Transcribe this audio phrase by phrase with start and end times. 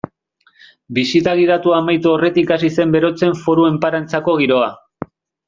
[0.97, 4.73] Bisita gidatua amaitu aurretik hasi zen berotzen Foru Enparantzako giroa.